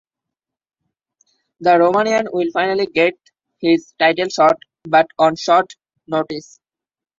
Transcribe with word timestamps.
The 1.59 1.69
Romanian 1.73 2.33
will 2.33 2.49
finally 2.51 2.87
get 2.87 3.13
his 3.59 3.93
title 3.99 4.29
shot 4.29 4.57
but 4.85 5.05
on 5.19 5.35
short 5.35 5.75
notice. 6.07 6.59